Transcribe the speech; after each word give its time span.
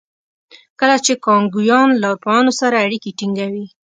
کله 0.79 0.97
چې 1.05 1.13
کانګویان 1.25 1.89
له 2.01 2.07
اروپایانو 2.11 2.51
سره 2.61 2.75
اړیکې 2.85 3.11
ټینګوي. 3.19 3.65